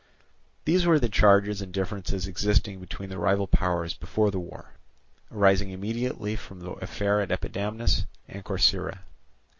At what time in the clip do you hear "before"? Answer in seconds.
3.93-4.31